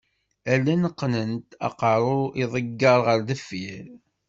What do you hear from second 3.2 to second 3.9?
deffir.